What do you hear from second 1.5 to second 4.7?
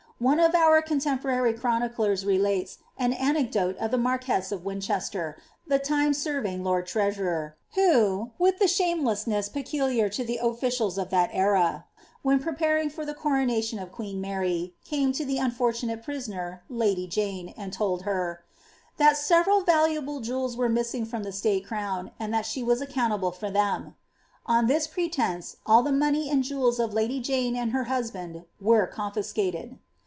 chroniclers relates an anecdote of the marquess of